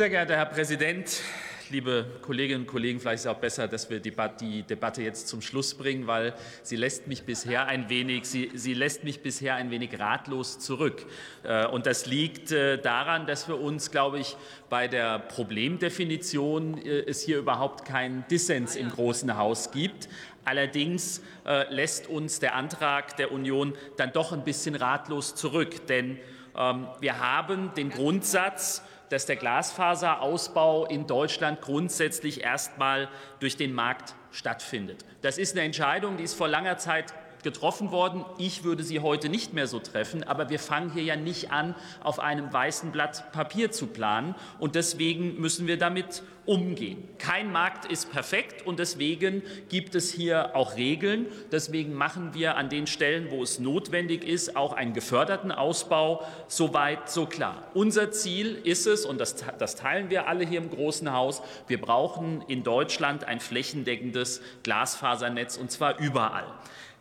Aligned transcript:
Sehr 0.00 0.08
geehrter 0.08 0.34
Herr 0.34 0.46
Präsident, 0.46 1.20
liebe 1.68 2.06
Kolleginnen 2.22 2.62
und 2.62 2.66
Kollegen, 2.66 3.00
vielleicht 3.00 3.16
ist 3.16 3.26
es 3.26 3.26
auch 3.26 3.36
besser, 3.36 3.68
dass 3.68 3.90
wir 3.90 4.00
die 4.00 4.62
Debatte 4.62 5.02
jetzt 5.02 5.28
zum 5.28 5.42
Schluss 5.42 5.74
bringen, 5.74 6.06
weil 6.06 6.32
sie 6.62 6.76
lässt 6.76 7.06
mich 7.06 7.24
bisher 7.24 7.66
ein 7.66 7.90
wenig, 7.90 8.24
sie, 8.24 8.50
sie 8.54 8.72
lässt 8.72 9.04
mich 9.04 9.20
bisher 9.20 9.56
ein 9.56 9.70
wenig 9.70 10.00
ratlos 10.00 10.58
zurück. 10.58 11.04
Äh, 11.42 11.66
und 11.66 11.84
das 11.84 12.06
liegt 12.06 12.50
äh, 12.50 12.80
daran, 12.80 13.26
dass 13.26 13.46
wir 13.46 13.60
uns, 13.60 13.90
glaube 13.90 14.20
ich, 14.20 14.38
bei 14.70 14.88
der 14.88 15.18
Problemdefinition 15.18 16.78
äh, 16.78 17.00
es 17.00 17.20
hier 17.20 17.36
überhaupt 17.36 17.84
keinen 17.84 18.26
Dissens 18.30 18.76
im 18.76 18.88
Großen 18.88 19.36
Haus 19.36 19.70
gibt. 19.70 20.08
Allerdings 20.46 21.20
lässt 21.68 22.06
uns 22.06 22.40
der 22.40 22.54
Antrag 22.54 23.18
der 23.18 23.30
Union 23.30 23.74
dann 23.98 24.10
doch 24.12 24.32
ein 24.32 24.44
bisschen 24.44 24.74
ratlos 24.74 25.34
zurück, 25.34 25.86
denn 25.88 26.18
ähm, 26.56 26.86
wir 27.00 27.20
haben 27.20 27.74
den 27.74 27.90
Grundsatz, 27.90 28.82
dass 29.10 29.26
der 29.26 29.36
Glasfaserausbau 29.36 30.86
in 30.86 31.06
Deutschland 31.06 31.60
grundsätzlich 31.60 32.42
erst 32.42 32.72
einmal 32.74 33.08
durch 33.40 33.56
den 33.56 33.74
Markt 33.74 34.14
stattfindet. 34.30 35.04
Das 35.20 35.36
ist 35.36 35.54
eine 35.54 35.66
Entscheidung, 35.66 36.16
die 36.16 36.24
ist 36.24 36.34
vor 36.34 36.48
langer 36.48 36.78
Zeit 36.78 37.12
getroffen 37.42 37.90
worden. 37.90 38.24
Ich 38.38 38.64
würde 38.64 38.82
sie 38.82 39.00
heute 39.00 39.28
nicht 39.28 39.52
mehr 39.52 39.66
so 39.66 39.78
treffen, 39.78 40.22
aber 40.22 40.50
wir 40.50 40.58
fangen 40.58 40.92
hier 40.92 41.02
ja 41.02 41.16
nicht 41.16 41.50
an, 41.50 41.74
auf 42.02 42.18
einem 42.18 42.52
weißen 42.52 42.92
Blatt 42.92 43.32
Papier 43.32 43.70
zu 43.70 43.86
planen. 43.86 44.34
Und 44.58 44.74
deswegen 44.74 45.40
müssen 45.40 45.66
wir 45.66 45.78
damit 45.78 46.22
umgehen. 46.46 47.08
Kein 47.18 47.52
Markt 47.52 47.84
ist 47.84 48.10
perfekt 48.10 48.66
und 48.66 48.78
deswegen 48.78 49.42
gibt 49.68 49.94
es 49.94 50.12
hier 50.12 50.56
auch 50.56 50.76
Regeln. 50.76 51.26
Deswegen 51.52 51.94
machen 51.94 52.34
wir 52.34 52.56
an 52.56 52.68
den 52.68 52.86
Stellen, 52.86 53.30
wo 53.30 53.42
es 53.42 53.58
notwendig 53.58 54.24
ist, 54.24 54.56
auch 54.56 54.72
einen 54.72 54.92
geförderten 54.92 55.52
Ausbau. 55.52 56.24
So 56.48 56.74
weit, 56.74 57.10
so 57.10 57.26
klar. 57.26 57.68
Unser 57.74 58.10
Ziel 58.10 58.58
ist 58.64 58.86
es, 58.86 59.04
und 59.04 59.20
das, 59.20 59.36
das 59.58 59.76
teilen 59.76 60.10
wir 60.10 60.26
alle 60.26 60.44
hier 60.44 60.60
im 60.60 60.70
Großen 60.70 61.12
Haus, 61.12 61.42
wir 61.68 61.80
brauchen 61.80 62.42
in 62.48 62.64
Deutschland 62.64 63.24
ein 63.24 63.38
flächendeckendes 63.38 64.40
Glasfasernetz 64.62 65.56
und 65.56 65.70
zwar 65.70 65.98
überall. 66.00 66.46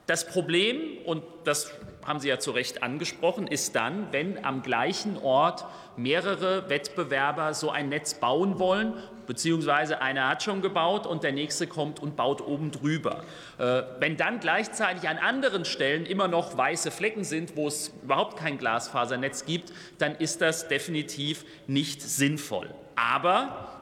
Das 0.10 0.26
Problem, 0.26 0.98
und 1.06 1.24
das 1.44 1.72
haben 2.04 2.20
Sie 2.20 2.30
ja 2.30 2.40
zu 2.40 2.50
Recht 2.50 2.82
angesprochen, 2.82 3.46
ist 3.46 3.76
dann, 3.76 4.08
wenn 4.12 4.44
am 4.44 4.64
gleichen 4.64 5.20
Ort 5.20 5.66
mehrere 5.98 6.68
Wettbewerber 6.68 7.54
so 7.54 7.70
ein 7.70 7.90
Netz 7.90 8.16
bauen 8.16 8.58
wollen, 8.58 8.96
beziehungsweise 9.28 10.02
einer 10.02 10.28
hat 10.28 10.42
schon 10.42 10.64
gebaut 10.64 11.06
und 11.06 11.22
der 11.22 11.32
nächste 11.32 11.68
kommt 11.68 12.00
und 12.00 12.16
baut 12.16 12.42
oben 12.42 12.72
drüber. 12.72 13.24
Äh, 13.60 13.84
wenn 14.00 14.18
dann 14.18 14.40
gleichzeitig 14.40 15.08
an 15.08 15.20
anderen 15.20 15.64
Stellen 15.64 16.08
immer 16.08 16.28
noch 16.28 16.58
weiße 16.58 16.90
Flecken 16.90 17.24
sind, 17.24 17.56
wo 17.56 17.68
es 17.68 17.94
überhaupt 18.02 18.36
kein 18.36 18.58
Glasfasernetz 18.58 19.46
gibt, 19.46 19.72
dann 20.00 20.16
ist 20.16 20.42
das 20.42 20.68
definitiv 20.70 21.46
nicht 21.68 22.02
sinnvoll. 22.02 22.74
Aber, 22.96 23.80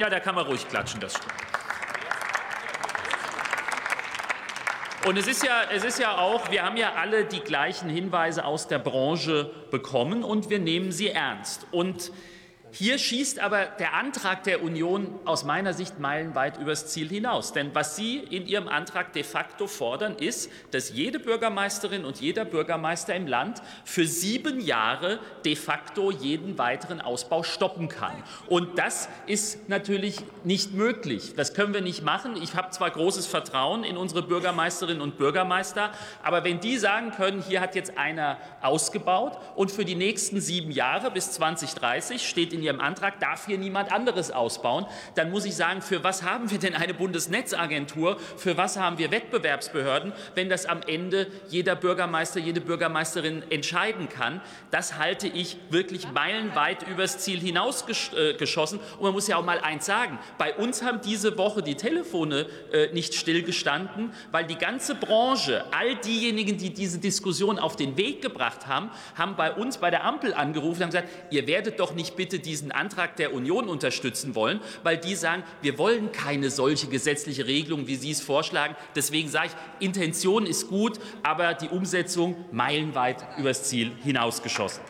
ja, 0.00 0.10
da 0.10 0.18
kann 0.18 0.34
man 0.34 0.46
ruhig 0.46 0.66
klatschen, 0.66 0.98
das 0.98 1.14
stimmt. 1.14 1.45
Und 5.04 5.18
es 5.18 5.26
ist, 5.28 5.44
ja, 5.44 5.62
es 5.72 5.84
ist 5.84 5.98
ja 5.98 6.18
auch, 6.18 6.50
wir 6.50 6.64
haben 6.64 6.76
ja 6.76 6.94
alle 6.94 7.24
die 7.24 7.40
gleichen 7.40 7.88
Hinweise 7.88 8.44
aus 8.44 8.66
der 8.66 8.78
Branche 8.78 9.50
bekommen 9.70 10.24
und 10.24 10.50
wir 10.50 10.58
nehmen 10.58 10.90
sie 10.90 11.10
ernst. 11.10 11.66
Und 11.70 12.10
hier 12.78 12.98
schießt 12.98 13.38
aber 13.38 13.64
der 13.64 13.94
Antrag 13.94 14.44
der 14.44 14.62
Union 14.62 15.18
aus 15.24 15.44
meiner 15.44 15.72
Sicht 15.72 15.98
meilenweit 15.98 16.58
übers 16.58 16.88
Ziel 16.88 17.08
hinaus. 17.08 17.54
Denn 17.54 17.74
was 17.74 17.96
Sie 17.96 18.18
in 18.18 18.46
Ihrem 18.46 18.68
Antrag 18.68 19.14
de 19.14 19.22
facto 19.22 19.66
fordern, 19.66 20.16
ist, 20.16 20.50
dass 20.72 20.90
jede 20.90 21.18
Bürgermeisterin 21.18 22.04
und 22.04 22.20
jeder 22.20 22.44
Bürgermeister 22.44 23.14
im 23.14 23.26
Land 23.26 23.62
für 23.86 24.06
sieben 24.06 24.60
Jahre 24.60 25.20
de 25.46 25.56
facto 25.56 26.10
jeden 26.10 26.58
weiteren 26.58 27.00
Ausbau 27.00 27.42
stoppen 27.42 27.88
kann. 27.88 28.12
Und 28.46 28.78
das 28.78 29.08
ist 29.26 29.70
natürlich 29.70 30.18
nicht 30.44 30.74
möglich. 30.74 31.32
Das 31.34 31.54
können 31.54 31.72
wir 31.72 31.80
nicht 31.80 32.02
machen. 32.02 32.36
Ich 32.42 32.56
habe 32.56 32.72
zwar 32.72 32.90
großes 32.90 33.26
Vertrauen 33.26 33.84
in 33.84 33.96
unsere 33.96 34.22
Bürgermeisterinnen 34.22 35.00
und 35.00 35.16
Bürgermeister, 35.16 35.92
aber 36.22 36.44
wenn 36.44 36.60
die 36.60 36.76
sagen 36.76 37.12
können, 37.12 37.42
hier 37.42 37.62
hat 37.62 37.74
jetzt 37.74 37.96
einer 37.96 38.36
ausgebaut 38.60 39.38
und 39.54 39.70
für 39.70 39.86
die 39.86 39.94
nächsten 39.94 40.42
sieben 40.42 40.70
Jahre 40.70 41.10
bis 41.10 41.32
2030 41.32 42.28
steht 42.28 42.52
in 42.52 42.65
Ihrem 42.66 42.80
Antrag, 42.80 43.20
darf 43.20 43.46
hier 43.46 43.58
niemand 43.58 43.92
anderes 43.92 44.30
ausbauen. 44.30 44.86
Dann 45.14 45.30
muss 45.30 45.44
ich 45.44 45.56
sagen, 45.56 45.82
für 45.82 46.04
was 46.04 46.22
haben 46.22 46.50
wir 46.50 46.58
denn 46.58 46.74
eine 46.74 46.94
Bundesnetzagentur? 46.94 48.18
Für 48.36 48.56
was 48.56 48.76
haben 48.76 48.98
wir 48.98 49.10
Wettbewerbsbehörden, 49.10 50.12
wenn 50.34 50.48
das 50.48 50.66
am 50.66 50.82
Ende 50.86 51.28
jeder 51.48 51.76
Bürgermeister, 51.76 52.40
jede 52.40 52.60
Bürgermeisterin 52.60 53.42
entscheiden 53.50 54.08
kann? 54.08 54.40
Das 54.70 54.98
halte 54.98 55.28
ich 55.28 55.56
wirklich 55.70 56.10
meilenweit 56.12 56.86
übers 56.88 57.18
Ziel 57.18 57.40
hinausgeschossen. 57.40 58.78
Äh, 58.78 58.94
Und 58.98 59.02
man 59.02 59.12
muss 59.12 59.28
ja 59.28 59.36
auch 59.36 59.44
mal 59.44 59.60
eins 59.60 59.86
sagen. 59.86 60.18
Bei 60.38 60.54
uns 60.54 60.82
haben 60.82 61.00
diese 61.00 61.38
Woche 61.38 61.62
die 61.62 61.76
Telefone 61.76 62.46
äh, 62.72 62.92
nicht 62.92 63.14
stillgestanden, 63.14 64.12
weil 64.32 64.46
die 64.46 64.56
ganze 64.56 64.94
Branche, 64.94 65.64
all 65.70 65.94
diejenigen, 65.96 66.58
die 66.58 66.70
diese 66.74 66.98
Diskussion 66.98 67.58
auf 67.58 67.76
den 67.76 67.96
Weg 67.96 68.22
gebracht 68.22 68.66
haben, 68.66 68.90
haben 69.14 69.36
bei 69.36 69.52
uns 69.52 69.78
bei 69.78 69.90
der 69.90 70.04
Ampel 70.04 70.34
angerufen 70.34 70.78
und 70.78 70.82
haben 70.82 70.90
gesagt, 70.90 71.08
ihr 71.30 71.46
werdet 71.46 71.78
doch 71.80 71.94
nicht 71.94 72.16
bitte 72.16 72.38
diesen 72.46 72.72
Antrag 72.72 73.16
der 73.16 73.34
Union 73.34 73.68
unterstützen 73.68 74.34
wollen, 74.34 74.60
weil 74.82 74.96
die 74.96 75.14
sagen, 75.14 75.42
wir 75.62 75.78
wollen 75.78 76.12
keine 76.12 76.50
solche 76.50 76.86
gesetzliche 76.86 77.46
Regelung, 77.46 77.86
wie 77.86 77.96
Sie 77.96 78.10
es 78.10 78.20
vorschlagen. 78.20 78.76
Deswegen 78.94 79.28
sage 79.28 79.48
ich, 79.48 79.86
Intention 79.86 80.46
ist 80.46 80.68
gut, 80.68 80.98
aber 81.22 81.54
die 81.54 81.68
Umsetzung 81.68 82.36
meilenweit 82.52 83.26
übers 83.38 83.64
Ziel 83.64 83.92
hinausgeschossen. 84.02 84.82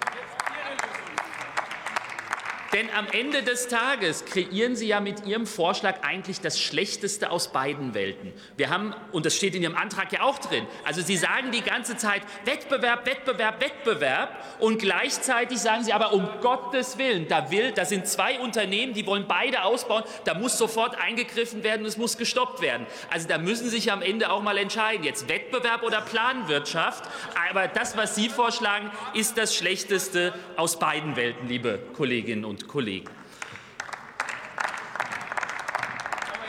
Denn 2.73 2.89
am 2.91 3.07
Ende 3.13 3.43
des 3.43 3.69
Tages 3.69 4.25
kreieren 4.25 4.77
Sie 4.77 4.89
ja 4.89 5.01
mit 5.01 5.27
Ihrem 5.27 5.47
Vorschlag 5.47 6.03
eigentlich 6.03 6.41
das 6.41 6.61
Schlechteste 6.61 7.31
aus 7.31 7.53
beiden 7.53 7.95
Welten. 7.95 8.33
Wir 8.57 8.71
haben, 8.71 8.95
und 9.13 9.27
das 9.27 9.37
steht 9.37 9.55
in 9.55 9.63
Ihrem 9.63 9.77
Antrag 9.77 10.13
ja 10.13 10.23
auch 10.23 10.39
drin, 10.39 10.67
also 10.85 11.01
Sie 11.01 11.17
sagen 11.17 11.53
die 11.53 11.63
ganze 11.63 11.97
Zeit 11.97 12.23
Wettbewerb, 12.45 13.07
Wettbewerb, 13.07 13.61
Wettbewerb 13.61 14.45
und 14.59 14.79
gleichzeitig 14.79 15.59
sagen 15.59 15.85
Sie 15.85 15.93
aber 15.93 16.13
um 16.13 16.29
Gottes 16.41 16.99
Willen, 16.99 17.29
da, 17.29 17.51
will, 17.51 17.73
da 17.73 17.85
sind 17.85 18.07
zwei 18.07 18.41
Unternehmen, 18.41 18.95
die 18.95 19.07
wollen 19.07 19.27
beide 19.29 19.63
ausbauen, 19.63 20.05
da 20.25 20.35
muss 20.35 20.59
sofort 20.59 20.99
eingegriffen 21.01 21.63
werden 21.63 21.83
und 21.83 21.89
es 21.89 21.97
muss 21.97 22.19
gestoppt 22.19 22.61
werden. 22.61 22.87
Also 23.11 23.29
da 23.29 23.39
müssen 23.39 23.65
Sie 23.65 23.77
sich 23.77 23.93
am 23.93 24.03
Ende 24.03 24.31
auch 24.31 24.43
mal 24.43 24.59
entscheiden, 24.59 25.05
jetzt 25.05 25.29
Wettbewerb 25.29 25.83
oder 25.83 26.01
Planwirtschaft. 26.01 27.05
Aber 27.51 27.69
das, 27.69 27.97
was 27.97 28.15
Sie 28.15 28.29
vorschlagen, 28.29 28.91
ist 29.15 29.39
das 29.39 29.55
Schlechteste 29.55 30.35
aus 30.57 30.79
beiden 30.79 31.17
Welten, 31.17 31.49
liebe 31.49 31.79
Kolleginnen 31.95 32.45
und 32.45 32.56
Kollegen. 32.65 33.11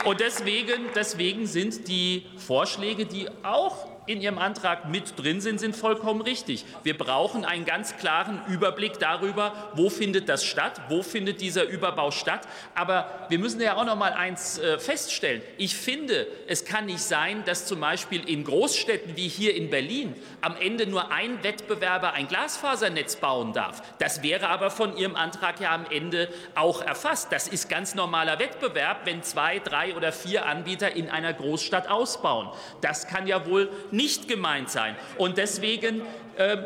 Und 0.06 0.22
deswegen, 0.22 0.85
deswegen 0.95 1.45
sind 1.47 1.88
die 1.88 2.25
Vorschläge, 2.38 3.06
die 3.06 3.28
auch 3.44 3.96
in 4.07 4.22
Ihrem 4.22 4.38
Antrag 4.38 4.90
mit 4.90 5.22
drin 5.22 5.41
sind, 5.41 5.59
sind 5.59 5.75
vollkommen 5.75 6.22
richtig. 6.22 6.66
Wir 6.84 6.97
brauchen 6.97 7.44
einen 7.44 7.66
ganz 7.66 7.97
klaren 7.97 8.41
Überblick 8.47 9.00
darüber, 9.00 9.72
wo 9.75 9.90
findet 9.90 10.29
das 10.29 10.45
statt, 10.45 10.81
wo 10.88 11.03
findet 11.03 11.41
dieser 11.41 11.66
Überbau 11.66 12.09
statt. 12.12 12.47
Aber 12.73 13.28
wir 13.28 13.38
müssen 13.38 13.59
ja 13.62 13.75
auch 13.75 13.85
noch 13.85 13.97
mal 13.97 14.13
eins 14.13 14.57
äh, 14.59 14.79
feststellen. 14.79 15.41
Ich 15.57 15.75
finde, 15.75 16.25
es 16.47 16.63
kann 16.63 16.85
nicht 16.85 17.01
sein, 17.01 17.44
dass 17.45 17.66
zum 17.66 17.81
Beispiel 17.81 18.28
in 18.28 18.45
Großstädten 18.45 19.18
wie 19.18 19.28
hier 19.28 19.53
in 19.56 19.69
Berlin 19.69 20.16
am 20.39 20.56
Ende 20.56 20.88
nur 20.88 21.12
ein 21.12 21.44
Wettbewerber 21.44 22.13
ein 22.13 22.29
Glasfasernetz 22.29 23.18
bauen 23.18 23.51
darf. 23.51 23.84
Das 24.00 24.24
wäre 24.24 24.47
aber 24.47 24.72
von 24.72 24.95
Ihrem 24.95 25.18
Antrag 25.18 25.59
ja 25.59 25.75
am 25.75 25.85
Ende 25.89 26.29
auch 26.56 26.81
erfasst. 26.81 27.34
Das 27.34 27.50
ist 27.50 27.69
ganz 27.69 27.94
normaler 27.94 28.39
Wettbewerb, 28.39 29.01
wenn 29.03 29.22
zwei, 29.22 29.59
drei 29.59 29.95
oder 29.95 30.13
vier 30.13 30.45
Anbieter 30.45 30.95
in 30.95 31.09
einer 31.09 31.34
Großstadt 31.34 31.89
ausbauen. 31.89 32.50
Das 32.79 33.07
kann 33.07 33.28
ja 33.28 33.45
wohl 33.45 33.69
nicht 33.91 33.96
gemeint 34.27 34.69
sein. 34.69 34.95
Und 35.17 35.38
deswegen 35.38 36.01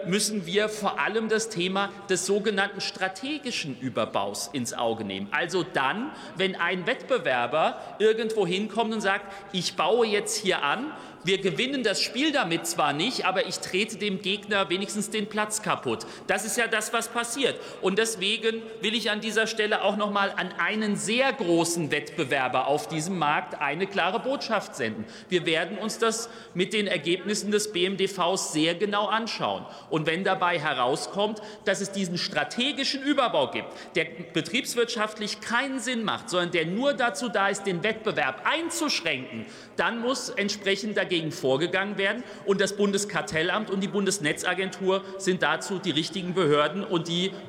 müssen 0.05 0.45
wir 0.45 0.69
vor 0.69 0.99
allem 0.99 1.29
das 1.29 1.49
Thema 1.49 1.89
des 2.09 2.25
sogenannten 2.25 2.81
strategischen 2.81 3.79
Überbaus 3.79 4.49
ins 4.53 4.73
Auge 4.73 5.03
nehmen. 5.03 5.27
Also 5.31 5.63
dann, 5.63 6.11
wenn 6.35 6.55
ein 6.55 6.87
Wettbewerber 6.87 7.79
irgendwo 7.99 8.45
hinkommt 8.45 8.93
und 8.93 9.01
sagt, 9.01 9.31
ich 9.53 9.75
baue 9.75 10.05
jetzt 10.07 10.37
hier 10.37 10.63
an, 10.63 10.91
wir 11.23 11.37
gewinnen 11.37 11.83
das 11.83 12.01
Spiel 12.01 12.31
damit 12.31 12.65
zwar 12.65 12.93
nicht, 12.93 13.25
aber 13.25 13.45
ich 13.47 13.59
trete 13.59 13.97
dem 13.97 14.21
Gegner 14.21 14.69
wenigstens 14.69 15.11
den 15.11 15.27
Platz 15.27 15.61
kaputt. 15.61 16.07
Das 16.25 16.45
ist 16.45 16.57
ja 16.57 16.67
das, 16.67 16.93
was 16.93 17.09
passiert. 17.09 17.59
Und 17.81 17.99
deswegen 17.99 18.63
will 18.81 18.95
ich 18.95 19.11
an 19.11 19.21
dieser 19.21 19.45
Stelle 19.45 19.83
auch 19.83 19.97
noch 19.97 20.11
mal 20.11 20.33
an 20.35 20.51
einen 20.57 20.95
sehr 20.95 21.31
großen 21.31 21.91
Wettbewerber 21.91 22.65
auf 22.65 22.87
diesem 22.87 23.19
Markt 23.19 23.61
eine 23.61 23.85
klare 23.85 24.19
Botschaft 24.19 24.75
senden. 24.75 25.05
Wir 25.29 25.45
werden 25.45 25.77
uns 25.77 25.99
das 25.99 26.27
mit 26.55 26.73
den 26.73 26.87
Ergebnissen 26.87 27.51
des 27.51 27.71
BMDVs 27.71 28.53
sehr 28.53 28.73
genau 28.73 29.05
anschauen. 29.05 29.60
Und 29.89 30.05
wenn 30.05 30.23
dabei 30.23 30.59
herauskommt, 30.59 31.41
dass 31.65 31.81
es 31.81 31.91
diesen 31.91 32.17
strategischen 32.17 33.03
Überbau 33.03 33.51
gibt, 33.51 33.67
der 33.95 34.05
betriebswirtschaftlich 34.33 35.39
keinen 35.41 35.79
Sinn 35.79 36.03
macht, 36.03 36.29
sondern 36.29 36.51
der 36.51 36.65
nur 36.65 36.93
dazu 36.93 37.29
da 37.29 37.47
ist, 37.47 37.63
den 37.63 37.83
Wettbewerb 37.83 38.41
einzuschränken, 38.43 39.45
dann 39.77 40.01
muss 40.01 40.29
entsprechend 40.29 40.97
dagegen 40.97 41.11
dagegen 41.11 41.31
vorgegangen 41.31 41.97
werden. 41.97 42.23
Und 42.45 42.61
das 42.61 42.75
Bundeskartellamt 42.75 43.69
und 43.69 43.81
die 43.81 43.87
Bundesnetzagentur 43.87 45.03
sind 45.17 45.43
dazu 45.43 45.79
die 45.79 45.91
richtigen 45.91 46.33
Behörden 46.33 46.83
und 46.83 47.07
die 47.07 47.31
werden 47.31 47.41